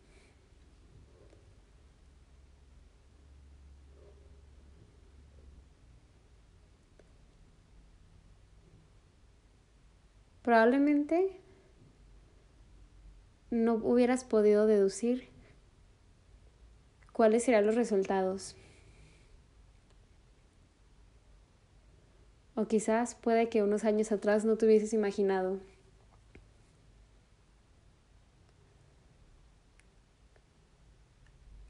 Probablemente 10.50 11.30
no 13.52 13.74
hubieras 13.74 14.24
podido 14.24 14.66
deducir 14.66 15.28
cuáles 17.12 17.44
serían 17.44 17.66
los 17.66 17.76
resultados. 17.76 18.56
O 22.56 22.66
quizás 22.66 23.14
puede 23.14 23.48
que 23.48 23.62
unos 23.62 23.84
años 23.84 24.10
atrás 24.10 24.44
no 24.44 24.56
te 24.56 24.66
hubieses 24.66 24.92
imaginado. 24.92 25.60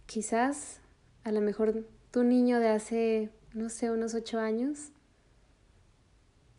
Quizás 0.07 0.81
a 1.23 1.33
lo 1.33 1.43
mejor 1.43 1.85
tu 2.11 2.25
niño 2.25 2.59
de 2.61 2.69
hace, 2.69 3.31
no 3.53 3.69
sé, 3.69 3.91
unos 3.91 4.15
ocho 4.15 4.39
años 4.41 4.91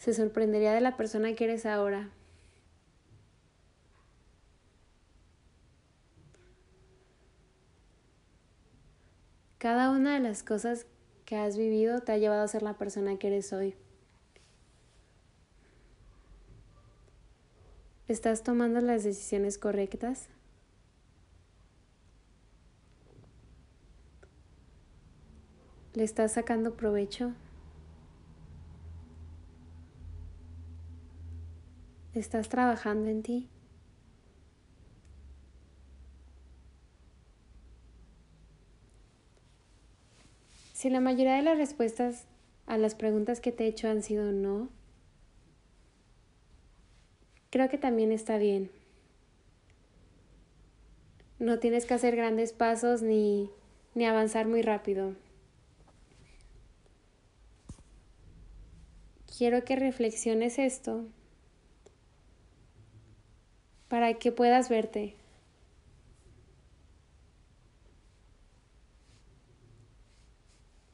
se 0.01 0.15
sorprendería 0.15 0.73
de 0.73 0.81
la 0.81 0.97
persona 0.97 1.35
que 1.35 1.43
eres 1.43 1.67
ahora. 1.67 2.09
Cada 9.59 9.91
una 9.91 10.15
de 10.15 10.19
las 10.19 10.41
cosas 10.41 10.87
que 11.23 11.35
has 11.35 11.55
vivido 11.55 12.01
te 12.01 12.13
ha 12.13 12.17
llevado 12.17 12.41
a 12.41 12.47
ser 12.47 12.63
la 12.63 12.79
persona 12.79 13.19
que 13.19 13.27
eres 13.27 13.53
hoy. 13.53 13.75
¿Estás 18.07 18.41
tomando 18.41 18.81
las 18.81 19.03
decisiones 19.03 19.59
correctas? 19.59 20.29
¿Le 25.93 26.03
estás 26.03 26.31
sacando 26.31 26.73
provecho? 26.73 27.33
¿Estás 32.13 32.49
trabajando 32.49 33.09
en 33.09 33.23
ti? 33.23 33.47
Si 40.73 40.89
la 40.89 40.99
mayoría 40.99 41.35
de 41.35 41.41
las 41.41 41.57
respuestas 41.57 42.25
a 42.65 42.77
las 42.77 42.95
preguntas 42.95 43.39
que 43.39 43.53
te 43.53 43.63
he 43.63 43.67
hecho 43.67 43.87
han 43.87 44.03
sido 44.03 44.33
no, 44.33 44.67
creo 47.49 47.69
que 47.69 47.77
también 47.77 48.11
está 48.11 48.37
bien. 48.37 48.69
No 51.39 51.59
tienes 51.59 51.85
que 51.85 51.93
hacer 51.93 52.17
grandes 52.17 52.51
pasos 52.51 53.01
ni, 53.01 53.49
ni 53.95 54.05
avanzar 54.05 54.47
muy 54.47 54.61
rápido. 54.61 55.15
Quiero 59.37 59.63
que 59.63 59.77
reflexiones 59.77 60.59
esto 60.59 61.05
para 63.91 64.13
que 64.13 64.31
puedas 64.31 64.69
verte. 64.69 65.15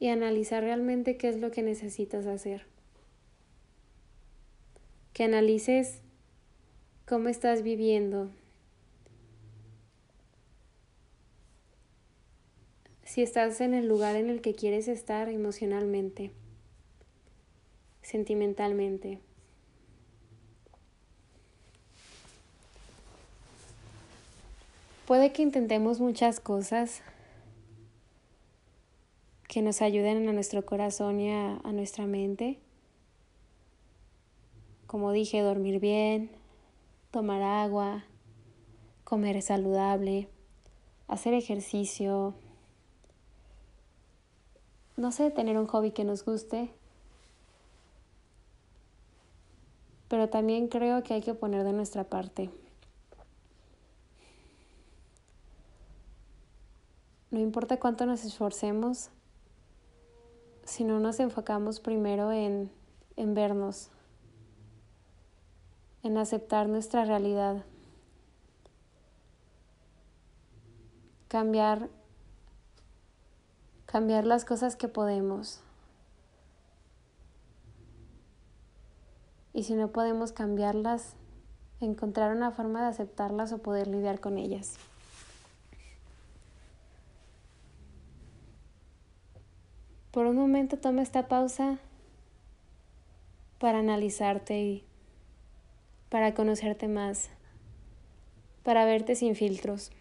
Y 0.00 0.08
analizar 0.08 0.64
realmente 0.64 1.16
qué 1.16 1.28
es 1.28 1.36
lo 1.36 1.52
que 1.52 1.62
necesitas 1.62 2.26
hacer. 2.26 2.66
Que 5.12 5.22
analices 5.22 6.00
cómo 7.06 7.28
estás 7.28 7.62
viviendo. 7.62 8.32
Si 13.04 13.22
estás 13.22 13.60
en 13.60 13.74
el 13.74 13.86
lugar 13.86 14.16
en 14.16 14.28
el 14.28 14.40
que 14.40 14.56
quieres 14.56 14.88
estar 14.88 15.28
emocionalmente, 15.28 16.32
sentimentalmente. 18.02 19.20
Puede 25.08 25.32
que 25.32 25.40
intentemos 25.40 26.00
muchas 26.00 26.38
cosas 26.38 27.00
que 29.48 29.62
nos 29.62 29.80
ayuden 29.80 30.28
a 30.28 30.34
nuestro 30.34 30.66
corazón 30.66 31.18
y 31.18 31.30
a, 31.30 31.54
nuestra 31.72 32.06
mente. 32.06 32.58
Como 34.86 35.10
dije, 35.12 35.40
dormir 35.40 35.80
bien, 35.80 36.30
tomar 37.10 37.40
agua, 37.40 38.04
comer 39.04 39.40
saludable, 39.40 40.28
hacer 41.06 41.32
ejercicio, 41.32 42.34
no 44.98 45.10
sé, 45.10 45.30
tener 45.30 45.56
un 45.56 45.68
hobby 45.68 45.92
que 45.92 46.04
nos 46.04 46.22
guste. 46.22 46.68
Pero 50.08 50.28
también 50.28 50.68
creo 50.68 51.02
que 51.02 51.14
hay 51.14 51.22
que 51.22 51.32
poner 51.32 51.64
de 51.64 51.72
nuestra 51.72 52.04
parte. 52.04 52.50
No 57.30 57.38
importa 57.40 57.78
cuánto 57.78 58.06
nos 58.06 58.24
esforcemos, 58.24 59.10
si 60.64 60.84
no 60.84 60.98
nos 60.98 61.20
enfocamos 61.20 61.80
primero 61.80 62.32
en, 62.32 62.70
en 63.16 63.34
vernos, 63.34 63.90
en 66.02 66.16
aceptar 66.16 66.68
nuestra 66.68 67.04
realidad, 67.04 67.64
cambiar, 71.28 71.90
cambiar 73.84 74.26
las 74.26 74.46
cosas 74.46 74.76
que 74.76 74.88
podemos. 74.88 75.60
Y 79.52 79.64
si 79.64 79.74
no 79.74 79.88
podemos 79.88 80.32
cambiarlas, 80.32 81.14
encontrar 81.80 82.34
una 82.34 82.52
forma 82.52 82.80
de 82.82 82.88
aceptarlas 82.88 83.52
o 83.52 83.58
poder 83.58 83.86
lidiar 83.86 84.20
con 84.20 84.38
ellas. 84.38 84.76
Por 90.18 90.26
un 90.26 90.34
momento 90.34 90.76
toma 90.76 91.02
esta 91.02 91.28
pausa 91.28 91.78
para 93.60 93.78
analizarte 93.78 94.60
y 94.60 94.84
para 96.08 96.34
conocerte 96.34 96.88
más, 96.88 97.30
para 98.64 98.84
verte 98.84 99.14
sin 99.14 99.36
filtros, 99.36 99.92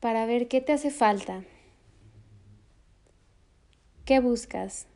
para 0.00 0.26
ver 0.26 0.48
qué 0.48 0.60
te 0.60 0.72
hace 0.72 0.90
falta, 0.90 1.44
qué 4.04 4.18
buscas, 4.18 4.88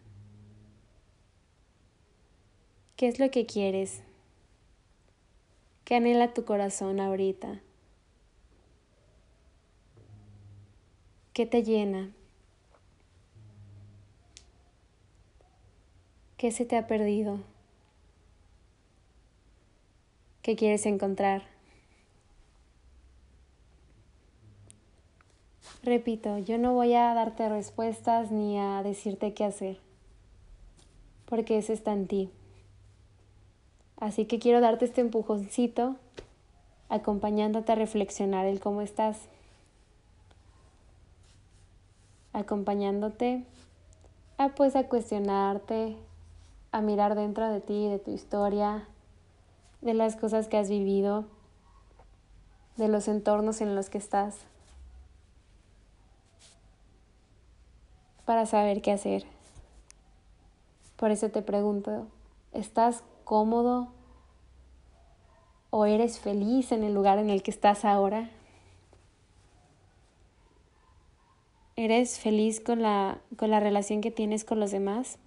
qué 2.96 3.06
es 3.06 3.20
lo 3.20 3.30
que 3.30 3.46
quieres, 3.46 4.02
qué 5.84 5.94
anhela 5.94 6.34
tu 6.34 6.44
corazón 6.44 6.98
ahorita, 6.98 7.60
qué 11.32 11.46
te 11.46 11.62
llena. 11.62 12.12
¿Qué 16.42 16.50
se 16.50 16.64
te 16.64 16.76
ha 16.76 16.88
perdido? 16.88 17.38
¿Qué 20.42 20.56
quieres 20.56 20.86
encontrar? 20.86 21.44
Repito, 25.84 26.38
yo 26.38 26.58
no 26.58 26.72
voy 26.74 26.94
a 26.94 27.14
darte 27.14 27.48
respuestas 27.48 28.32
ni 28.32 28.58
a 28.58 28.82
decirte 28.82 29.34
qué 29.34 29.44
hacer, 29.44 29.78
porque 31.26 31.58
eso 31.58 31.72
está 31.72 31.92
en 31.92 32.08
ti. 32.08 32.28
Así 33.98 34.24
que 34.24 34.40
quiero 34.40 34.60
darte 34.60 34.86
este 34.86 35.00
empujoncito 35.00 35.94
acompañándote 36.88 37.70
a 37.70 37.76
reflexionar 37.76 38.46
el 38.46 38.58
cómo 38.58 38.82
estás. 38.82 39.28
acompañándote 42.32 43.44
a 44.38 44.48
pues 44.48 44.74
a 44.74 44.88
cuestionarte, 44.88 45.98
a 46.72 46.80
mirar 46.80 47.14
dentro 47.14 47.48
de 47.48 47.60
ti, 47.60 47.88
de 47.88 47.98
tu 47.98 48.10
historia, 48.10 48.88
de 49.82 49.94
las 49.94 50.16
cosas 50.16 50.48
que 50.48 50.56
has 50.56 50.70
vivido, 50.70 51.26
de 52.76 52.88
los 52.88 53.08
entornos 53.08 53.60
en 53.60 53.74
los 53.74 53.90
que 53.90 53.98
estás, 53.98 54.38
para 58.24 58.46
saber 58.46 58.80
qué 58.80 58.92
hacer. 58.92 59.24
Por 60.96 61.10
eso 61.10 61.28
te 61.28 61.42
pregunto, 61.42 62.06
¿estás 62.52 63.04
cómodo 63.24 63.88
o 65.70 65.84
eres 65.84 66.20
feliz 66.20 66.72
en 66.72 66.84
el 66.84 66.94
lugar 66.94 67.18
en 67.18 67.28
el 67.28 67.42
que 67.42 67.50
estás 67.50 67.84
ahora? 67.84 68.30
¿Eres 71.76 72.18
feliz 72.18 72.60
con 72.60 72.80
la, 72.80 73.18
con 73.36 73.50
la 73.50 73.58
relación 73.58 74.00
que 74.00 74.10
tienes 74.10 74.44
con 74.44 74.60
los 74.60 74.70
demás? 74.70 75.18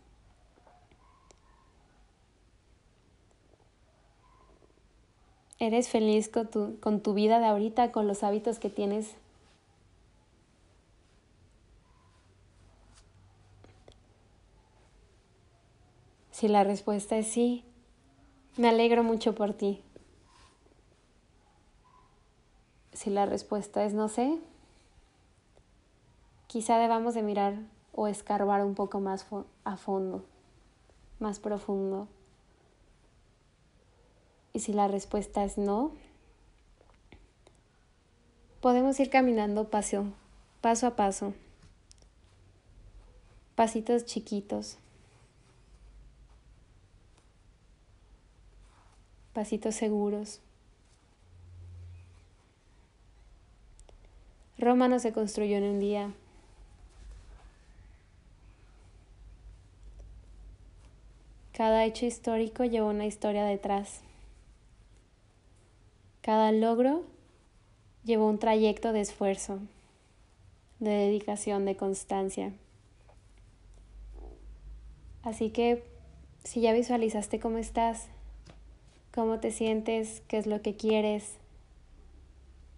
¿Eres 5.58 5.88
feliz 5.88 6.28
con 6.28 6.48
tu, 6.48 6.80
con 6.82 7.00
tu 7.00 7.14
vida 7.14 7.40
de 7.40 7.46
ahorita, 7.46 7.92
con 7.92 8.08
los 8.08 8.24
hábitos 8.24 8.60
que 8.60 8.70
tienes? 8.70 9.16
Si 16.32 16.50
la 16.50 16.66
respuesta 16.66 17.18
es 17.18 17.28
sí, 17.28 17.64
me 18.58 18.68
alegro 18.68 19.04
mucho 19.04 19.34
por 19.34 19.54
ti. 19.54 19.82
Si 22.92 23.10
la 23.10 23.26
respuesta 23.26 23.86
es 23.86 23.94
no 23.94 24.10
sé, 24.10 24.38
quizá 26.48 26.78
debamos 26.78 27.14
de 27.14 27.22
mirar 27.22 27.56
o 27.94 28.08
escarbar 28.08 28.66
un 28.66 28.76
poco 28.76 29.00
más 29.00 29.26
a 29.64 29.78
fondo, 29.78 30.26
más 31.20 31.40
profundo. 31.40 32.10
Y 34.56 34.62
si 34.62 34.72
la 34.72 34.88
respuesta 34.88 35.44
es 35.44 35.58
no, 35.58 35.92
podemos 38.62 38.98
ir 39.02 39.10
caminando 39.10 39.70
paso, 39.70 40.06
paso 40.62 40.88
a 40.88 40.96
paso, 40.96 41.34
pasitos 43.56 44.06
chiquitos, 44.06 44.78
pasitos 49.34 49.76
seguros. 49.76 50.40
Roma 54.58 54.88
no 54.88 55.00
se 55.00 55.12
construyó 55.12 55.58
en 55.58 55.64
un 55.66 55.80
día. 55.82 56.14
Cada 61.52 61.84
hecho 61.84 62.06
histórico 62.06 62.64
lleva 62.64 62.88
una 62.88 63.06
historia 63.06 63.44
detrás. 63.44 64.00
Cada 66.26 66.52
logro 66.52 67.04
llevó 68.04 68.28
un 68.28 68.40
trayecto 68.40 68.94
de 68.94 69.02
esfuerzo, 69.02 69.60
de 70.80 70.90
dedicación, 70.90 71.66
de 71.66 71.78
constancia. 71.78 72.52
Así 75.22 75.52
que 75.52 75.84
si 76.44 76.62
ya 76.62 76.74
visualizaste 76.74 77.40
cómo 77.40 77.60
estás, 77.60 78.08
cómo 79.14 79.40
te 79.40 79.52
sientes, 79.52 80.24
qué 80.28 80.40
es 80.40 80.48
lo 80.48 80.64
que 80.64 80.76
quieres 80.76 81.38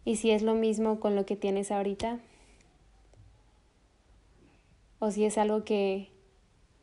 y 0.04 0.18
si 0.18 0.32
es 0.32 0.42
lo 0.42 0.54
mismo 0.54 1.00
con 1.00 1.16
lo 1.16 1.26
que 1.26 1.38
tienes 1.38 1.72
ahorita 1.72 2.20
o 5.00 5.10
si 5.10 5.24
es 5.24 5.38
algo 5.38 5.64
que 5.64 6.10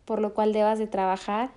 por 0.07 0.18
lo 0.18 0.33
cual 0.33 0.55
debas 0.55 0.79
de 0.79 0.87
trabajar 0.87 1.50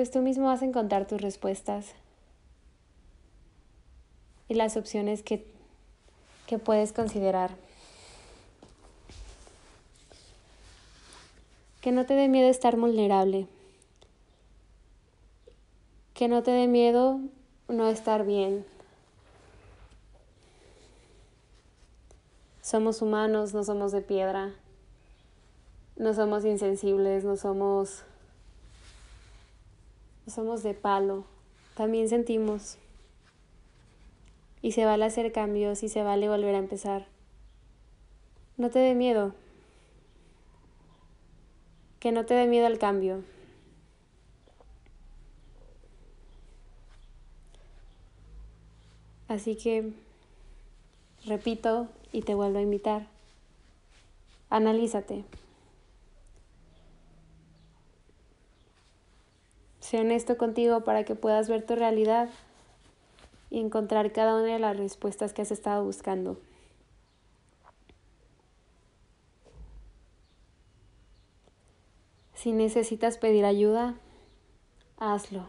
pues 0.00 0.10
tú 0.10 0.20
mismo 0.22 0.46
vas 0.46 0.62
a 0.62 0.64
encontrar 0.64 1.06
tus 1.06 1.20
respuestas 1.20 1.92
y 4.48 4.54
las 4.54 4.78
opciones 4.78 5.22
que, 5.22 5.44
que 6.46 6.56
puedes 6.56 6.94
considerar. 6.94 7.50
Que 11.82 11.92
no 11.92 12.06
te 12.06 12.14
dé 12.14 12.28
miedo 12.28 12.48
estar 12.48 12.78
vulnerable. 12.78 13.46
Que 16.14 16.28
no 16.28 16.42
te 16.42 16.50
dé 16.50 16.66
miedo 16.66 17.20
no 17.68 17.86
estar 17.86 18.24
bien. 18.24 18.64
Somos 22.62 23.02
humanos, 23.02 23.52
no 23.52 23.64
somos 23.64 23.92
de 23.92 24.00
piedra. 24.00 24.54
No 25.96 26.14
somos 26.14 26.46
insensibles, 26.46 27.22
no 27.22 27.36
somos 27.36 28.04
somos 30.30 30.62
de 30.62 30.74
palo, 30.74 31.24
también 31.74 32.08
sentimos. 32.08 32.78
Y 34.62 34.72
se 34.72 34.84
vale 34.84 35.04
hacer 35.04 35.32
cambios 35.32 35.82
y 35.82 35.88
se 35.88 36.02
vale 36.02 36.28
volver 36.28 36.54
a 36.54 36.58
empezar. 36.58 37.06
No 38.56 38.70
te 38.70 38.78
dé 38.78 38.94
miedo. 38.94 39.34
Que 41.98 42.12
no 42.12 42.24
te 42.24 42.34
dé 42.34 42.46
miedo 42.46 42.66
al 42.66 42.78
cambio. 42.78 43.22
Así 49.28 49.54
que, 49.54 49.92
repito 51.24 51.86
y 52.10 52.22
te 52.22 52.34
vuelvo 52.34 52.58
a 52.58 52.62
invitar, 52.62 53.06
analízate. 54.48 55.24
Sé 59.90 59.98
honesto 59.98 60.36
contigo 60.36 60.84
para 60.84 61.02
que 61.02 61.16
puedas 61.16 61.48
ver 61.48 61.66
tu 61.66 61.74
realidad 61.74 62.28
y 63.50 63.58
encontrar 63.58 64.12
cada 64.12 64.36
una 64.36 64.52
de 64.52 64.60
las 64.60 64.76
respuestas 64.76 65.32
que 65.32 65.42
has 65.42 65.50
estado 65.50 65.82
buscando. 65.82 66.38
Si 72.34 72.52
necesitas 72.52 73.18
pedir 73.18 73.44
ayuda, 73.44 73.96
hazlo. 74.96 75.48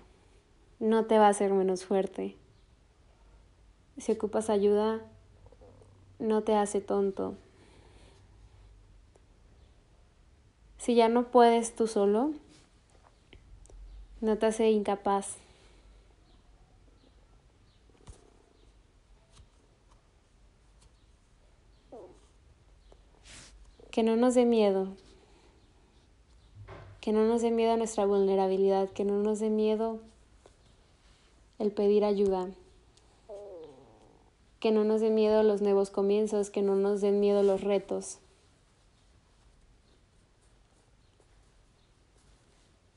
No 0.79 1.05
te 1.05 1.19
va 1.19 1.27
a 1.27 1.29
hacer 1.29 1.53
menos 1.53 1.85
fuerte. 1.85 2.35
Si 3.99 4.11
ocupas 4.11 4.49
ayuda, 4.49 5.01
no 6.17 6.41
te 6.41 6.55
hace 6.55 6.81
tonto. 6.81 7.35
Si 10.79 10.95
ya 10.95 11.09
no 11.09 11.29
puedes 11.29 11.75
tú 11.75 11.85
solo, 11.85 12.33
no 14.21 14.37
te 14.37 14.45
hace 14.45 14.69
incapaz. 14.69 15.35
Que 23.89 24.03
no 24.03 24.15
nos 24.15 24.35
dé 24.35 24.45
miedo. 24.45 24.87
Que 27.01 27.11
no 27.11 27.25
nos 27.25 27.41
dé 27.41 27.51
miedo 27.51 27.73
a 27.73 27.77
nuestra 27.77 28.05
vulnerabilidad, 28.05 28.89
que 28.89 29.03
no 29.03 29.17
nos 29.17 29.39
dé 29.39 29.49
miedo 29.49 29.99
el 31.59 31.71
pedir 31.71 32.05
ayuda. 32.05 32.49
Que 34.59 34.71
no 34.71 34.83
nos 34.83 35.01
dé 35.01 35.09
miedo 35.09 35.41
los 35.41 35.61
nuevos 35.61 35.89
comienzos, 35.89 36.51
que 36.51 36.61
no 36.61 36.75
nos 36.75 37.01
den 37.01 37.19
miedo 37.19 37.41
los 37.41 37.61
retos. 37.61 38.19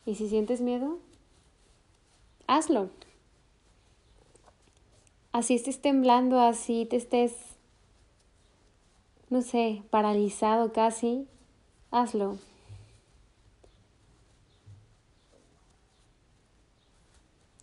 ¿Y 0.06 0.16
si 0.16 0.28
sientes 0.28 0.60
miedo? 0.60 0.98
Hazlo. 2.46 2.90
Así 5.32 5.54
estés 5.54 5.80
temblando, 5.80 6.38
así 6.40 6.86
te 6.86 6.96
estés, 6.96 7.34
no 9.30 9.42
sé, 9.42 9.82
paralizado 9.90 10.72
casi, 10.72 11.26
hazlo. 11.90 12.38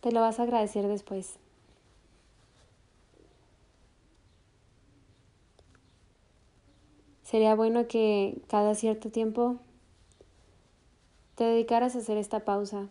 Te 0.02 0.12
lo 0.12 0.20
vas 0.20 0.40
a 0.40 0.44
agradecer 0.44 0.88
después. 0.88 1.38
Sería 7.24 7.56
bueno 7.56 7.88
que 7.88 8.42
cada 8.50 8.76
cierto 8.76 9.10
tiempo 9.10 9.58
te 11.36 11.46
dedicaras 11.46 11.96
a 11.96 12.00
hacer 12.00 12.18
esta 12.18 12.44
pausa 12.44 12.90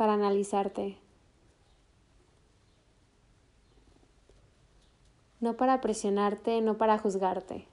para 0.00 0.14
analizarte. 0.14 0.96
No 5.40 5.58
para 5.58 5.82
presionarte, 5.82 6.62
no 6.62 6.78
para 6.78 6.96
juzgarte. 6.96 7.66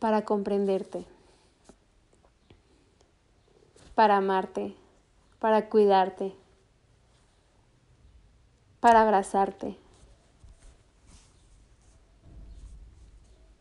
Para 0.00 0.26
comprenderte. 0.26 1.06
Para 3.94 4.18
amarte. 4.18 4.76
Para 5.38 5.70
cuidarte. 5.70 6.36
para 8.80 9.00
abrazarte. 9.00 9.78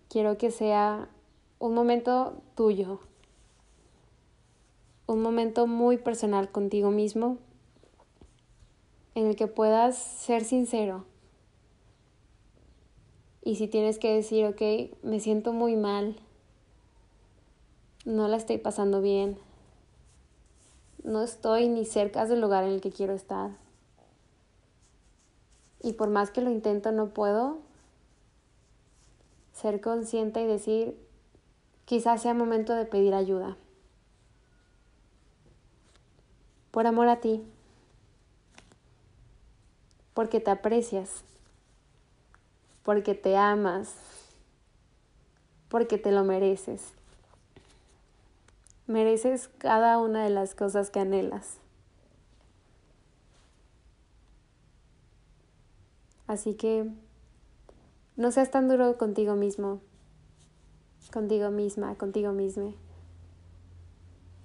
Quiero 0.10 0.38
que 0.38 0.52
sea 0.52 1.08
un 1.60 1.74
momento 1.74 2.42
tuyo, 2.56 3.00
un 5.10 5.24
momento 5.24 5.66
muy 5.66 5.98
personal 5.98 6.52
contigo 6.52 6.92
mismo, 6.92 7.40
en 9.16 9.26
el 9.26 9.36
que 9.36 9.48
puedas 9.48 9.98
ser 9.98 10.44
sincero. 10.44 11.04
Y 13.44 13.56
si 13.56 13.68
tienes 13.68 13.98
que 13.98 14.14
decir, 14.14 14.46
ok, 14.46 14.62
me 15.02 15.20
siento 15.20 15.52
muy 15.52 15.76
mal, 15.76 16.16
no 18.06 18.28
la 18.28 18.38
estoy 18.38 18.60
pasando 18.60 19.02
bien, 19.02 19.40
no 21.04 21.24
estoy 21.24 21.70
ni 21.70 21.86
cerca 21.86 22.28
del 22.28 22.40
lugar 22.40 22.64
en 22.64 22.72
el 22.72 22.82
que 22.82 22.92
quiero 22.92 23.14
estar. 23.14 23.50
Y 25.82 25.94
por 25.94 26.12
más 26.12 26.30
que 26.30 26.42
lo 26.42 26.52
intento, 26.52 26.92
no 26.92 27.10
puedo 27.16 27.58
ser 29.54 29.82
consciente 29.82 30.44
y 30.44 30.46
decir, 30.46 31.00
quizás 31.86 32.22
sea 32.22 32.36
momento 32.36 32.76
de 32.76 32.86
pedir 32.86 33.16
ayuda. 33.16 33.58
Por 36.72 36.88
amor 36.88 37.08
a 37.08 37.20
ti. 37.20 37.44
Porque 40.14 40.40
te 40.40 40.52
aprecias. 40.52 41.24
Porque 42.84 43.16
te 43.16 43.38
amas. 43.38 43.96
Porque 45.70 45.98
te 45.98 46.12
lo 46.12 46.24
mereces. 46.24 46.94
Mereces 48.88 49.50
cada 49.58 50.00
una 50.00 50.24
de 50.24 50.30
las 50.30 50.56
cosas 50.56 50.90
que 50.90 51.00
anhelas. 51.00 51.58
Así 56.28 56.54
que 56.54 56.88
no 58.16 58.32
seas 58.32 58.52
tan 58.52 58.68
duro 58.68 58.98
contigo 58.98 59.36
mismo, 59.36 59.80
contigo 61.12 61.50
misma, 61.50 61.96
contigo 61.96 62.34
misma. 62.34 62.74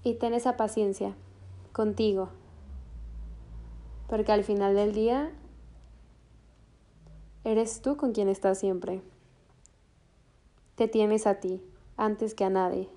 Y 0.02 0.14
ten 0.14 0.32
esa 0.32 0.56
paciencia 0.56 1.14
contigo. 1.74 2.30
Porque 4.08 4.32
al 4.32 4.44
final 4.44 4.74
del 4.74 4.94
día 4.94 5.30
eres 7.42 7.82
tú 7.82 7.98
con 7.98 8.12
quien 8.12 8.28
estás 8.28 8.58
siempre. 8.58 9.02
Te 10.76 10.88
tienes 10.88 11.26
a 11.26 11.40
ti 11.40 11.60
antes 11.98 12.34
que 12.34 12.44
a 12.44 12.50
nadie. 12.50 12.88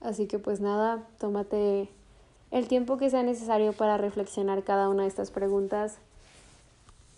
Así 0.00 0.26
que 0.26 0.38
pues 0.38 0.60
nada, 0.60 1.06
tómate 1.18 1.90
el 2.50 2.68
tiempo 2.68 2.96
que 2.96 3.10
sea 3.10 3.22
necesario 3.22 3.72
para 3.74 3.98
reflexionar 3.98 4.64
cada 4.64 4.88
una 4.88 5.02
de 5.02 5.08
estas 5.08 5.30
preguntas. 5.30 5.98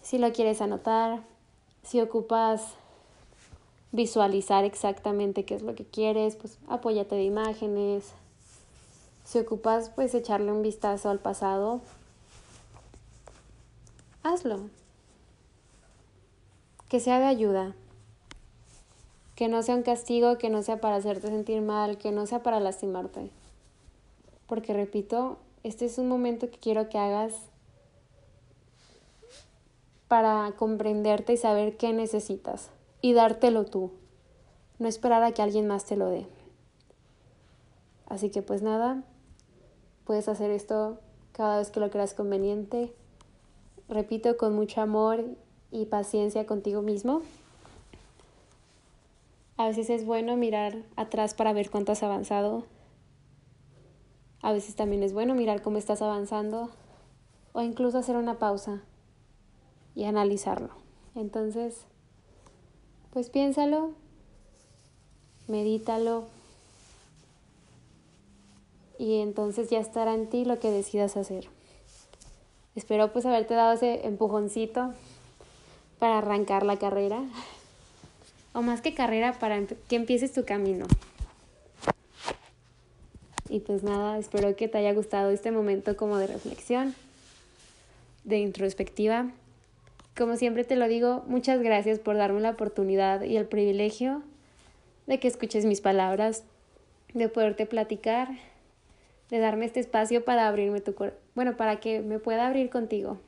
Si 0.03 0.19
lo 0.19 0.33
quieres 0.33 0.61
anotar, 0.61 1.23
si 1.85 2.01
ocupas 2.01 2.75
visualizar 3.93 4.65
exactamente 4.65 5.45
qué 5.45 5.55
es 5.55 5.63
lo 5.63 5.75
que 5.75 5.85
quieres, 5.85 6.37
pues 6.37 6.59
apóyate 6.69 7.15
de 7.15 7.25
imágenes. 7.25 8.13
Si 9.25 9.39
ocupas 9.39 9.91
pues 9.91 10.15
echarle 10.15 10.51
un 10.51 10.63
vistazo 10.63 11.11
al 11.11 11.21
pasado, 11.21 11.81
hazlo. 14.23 14.61
Que 16.89 17.01
sea 17.01 17.19
de 17.19 17.27
ayuda 17.27 17.75
que 19.43 19.49
no 19.49 19.63
sea 19.63 19.75
un 19.75 19.83
castigo, 19.83 20.39
que 20.39 20.51
no 20.51 20.63
sea 20.63 20.81
para 20.81 20.95
hacerte 20.95 21.27
sentir 21.27 21.63
mal, 21.63 21.99
que 21.99 22.13
no 22.13 22.27
sea 22.27 22.45
para 22.45 22.61
lastimarte. 22.61 23.31
Porque 24.47 24.73
repito, 24.73 25.39
este 25.65 25.87
es 25.87 25.99
un 25.99 26.09
momento 26.09 26.49
que 26.51 26.59
quiero 26.59 26.89
que 26.89 26.99
hagas 26.99 27.35
para 30.07 30.53
comprenderte 30.57 31.33
y 31.33 31.37
saber 31.39 31.77
qué 31.77 31.93
necesitas 31.93 32.69
y 33.03 33.13
dártelo 33.13 33.67
tú. 33.67 33.91
No 34.79 34.89
esperar 34.89 35.23
a 35.23 35.33
que 35.33 35.43
alguien 35.43 35.67
más 35.67 35.85
te 35.85 35.97
lo 35.97 36.09
dé. 36.09 36.27
Así 38.07 38.31
que 38.31 38.41
pues 38.41 38.63
nada, 38.63 39.03
puedes 40.05 40.29
hacer 40.29 40.51
esto 40.51 40.99
cada 41.33 41.59
vez 41.59 41.71
que 41.71 41.81
lo 41.81 41.91
creas 41.91 42.15
conveniente. 42.15 42.95
Repito, 43.89 44.37
con 44.39 44.55
mucho 44.55 44.81
amor 44.81 45.25
y 45.71 45.87
paciencia 45.87 46.47
contigo 46.47 46.81
mismo. 46.81 47.23
A 49.57 49.67
veces 49.67 49.91
es 49.91 50.07
bueno 50.07 50.37
mirar 50.37 50.77
atrás 50.97 51.35
para 51.35 51.53
ver 51.53 51.71
cuánto 51.71 51.93
has 51.93 52.03
avanzado. 52.03 52.65
A 54.41 54.53
veces 54.53 54.75
también 54.75 55.03
es 55.03 55.13
bueno 55.13 55.35
mirar 55.35 55.63
cómo 55.63 55.79
estás 55.79 56.03
avanzando 56.03 56.71
o 57.53 57.63
incluso 57.63 57.99
hacer 57.99 58.17
una 58.17 58.39
pausa 58.39 58.83
y 59.95 60.05
analizarlo. 60.05 60.71
Entonces, 61.15 61.87
pues 63.13 63.29
piénsalo, 63.29 63.93
medítalo 65.47 66.25
y 68.99 69.21
entonces 69.21 69.69
ya 69.69 69.81
estará 69.81 70.15
en 70.15 70.29
ti 70.29 70.45
lo 70.45 70.59
que 70.59 70.71
decidas 70.71 71.17
hacer. 71.17 71.49
Espero 72.75 73.13
pues 73.13 73.27
haberte 73.27 73.55
dado 73.55 73.73
ese 73.73 74.07
empujoncito 74.07 74.95
para 75.99 76.19
arrancar 76.19 76.65
la 76.65 76.79
carrera 76.79 77.23
o 78.55 78.63
más 78.63 78.81
que 78.81 78.95
carrera 78.95 79.35
para 79.39 79.67
que 79.67 79.97
empieces 79.97 80.33
tu 80.33 80.45
camino. 80.45 80.87
Y 83.51 83.61
pues 83.61 83.83
nada, 83.83 84.19
espero 84.19 84.57
que 84.57 84.69
te 84.69 84.79
haya 84.79 84.95
gustado 84.95 85.31
este 85.31 85.51
momento 85.51 85.97
como 85.97 86.17
de 86.17 86.27
reflexión, 86.27 86.95
de 88.25 88.39
introspectiva. 88.39 89.31
Como 90.17 90.37
siempre 90.37 90.65
te 90.65 90.77
lo 90.77 90.89
digo, 90.89 91.25
muchas 91.27 91.63
gracias 91.63 91.99
por 91.99 92.17
darme 92.17 92.41
la 92.41 92.51
oportunidad 92.51 93.23
y 93.23 93.39
el 93.39 93.47
privilegio 93.47 94.23
de 95.07 95.19
que 95.19 95.27
escuches 95.27 95.65
mis 95.65 95.81
palabras, 95.81 96.45
de 97.15 97.29
poderte 97.31 97.65
platicar, 97.65 98.29
de 99.31 99.39
darme 99.39 99.65
este 99.65 99.81
espacio 99.81 100.25
para 100.25 100.49
abrirme 100.49 100.81
tu 100.81 100.95
corazón, 100.95 101.19
bueno, 101.35 101.57
para 101.57 101.81
que 101.81 102.01
me 102.03 102.19
pueda 102.19 102.47
abrir 102.47 102.69
contigo, 102.69 103.19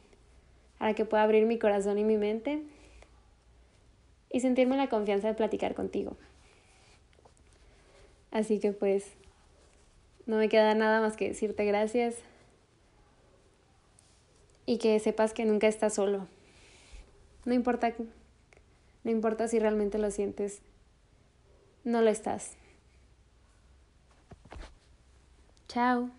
para 0.79 0.93
que 0.93 1.07
pueda 1.07 1.23
abrir 1.23 1.47
mi 1.47 1.59
corazón 1.59 1.99
y 1.99 2.05
mi 2.05 2.19
mente 2.19 2.63
y 4.31 4.41
sentirme 4.41 4.77
la 4.77 4.89
confianza 4.89 5.29
de 5.29 5.35
platicar 5.35 5.75
contigo. 5.75 6.19
Así 8.31 8.59
que 8.59 8.73
pues 8.73 9.07
no 10.27 10.37
me 10.37 10.51
queda 10.51 10.75
nada 10.75 11.01
más 11.01 11.17
que 11.17 11.29
decirte 11.29 11.65
gracias 11.65 12.17
y 14.67 14.77
que 14.79 14.99
sepas 14.99 15.33
que 15.33 15.47
nunca 15.47 15.67
estás 15.67 15.95
solo. 15.95 16.27
No 17.45 17.55
importa 17.55 17.93
no 19.05 19.11
importa 19.11 19.49
si 19.49 19.59
realmente 19.59 19.99
lo 19.99 20.11
sientes, 20.11 20.61
no 21.85 22.01
lo 22.01 22.09
estás. 22.09 22.57
Chao. 25.69 26.11